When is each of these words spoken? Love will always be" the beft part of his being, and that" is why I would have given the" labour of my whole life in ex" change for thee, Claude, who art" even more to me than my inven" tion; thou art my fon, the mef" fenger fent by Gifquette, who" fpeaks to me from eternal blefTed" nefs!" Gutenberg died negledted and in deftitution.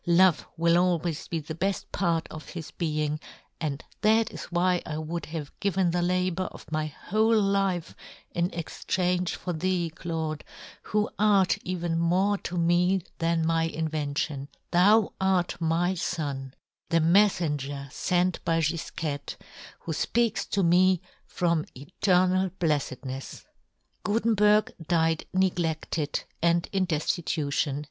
Love 0.07 0.47
will 0.57 0.79
always 0.79 1.27
be" 1.27 1.39
the 1.41 1.53
beft 1.53 1.85
part 1.91 2.27
of 2.29 2.49
his 2.49 2.71
being, 2.71 3.19
and 3.59 3.83
that" 4.01 4.31
is 4.31 4.45
why 4.45 4.81
I 4.83 4.97
would 4.97 5.27
have 5.27 5.51
given 5.59 5.91
the" 5.91 6.01
labour 6.17 6.45
of 6.45 6.71
my 6.71 6.87
whole 6.87 7.39
life 7.39 7.93
in 8.31 8.51
ex" 8.51 8.83
change 8.87 9.35
for 9.35 9.53
thee, 9.53 9.91
Claude, 9.91 10.43
who 10.81 11.07
art" 11.19 11.59
even 11.71 11.99
more 11.99 12.39
to 12.39 12.57
me 12.57 13.03
than 13.19 13.45
my 13.45 13.69
inven" 13.69 14.17
tion; 14.17 14.47
thou 14.71 15.13
art 15.21 15.61
my 15.61 15.93
fon, 15.93 16.55
the 16.89 16.97
mef" 16.97 17.29
fenger 17.39 17.87
fent 17.91 18.39
by 18.43 18.57
Gifquette, 18.59 19.35
who" 19.81 19.91
fpeaks 19.91 20.49
to 20.49 20.63
me 20.63 20.99
from 21.27 21.63
eternal 21.75 22.49
blefTed" 22.59 23.01
nefs!" 23.05 23.45
Gutenberg 24.03 24.73
died 24.81 25.27
negledted 25.35 26.23
and 26.41 26.67
in 26.71 26.87
deftitution. 26.87 27.79